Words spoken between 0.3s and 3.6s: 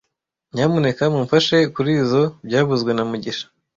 Nyamuneka mumfashe kurizoi byavuzwe na mugisha